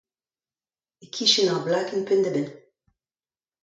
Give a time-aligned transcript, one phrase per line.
[1.03, 2.49] E-kichen ar blakenn penn-da-benn.